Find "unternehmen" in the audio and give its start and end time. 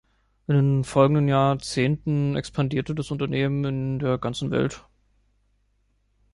3.11-3.63